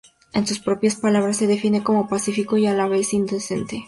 [0.33, 3.79] En sus propias palabras se define como pacífico y a la vez indecente.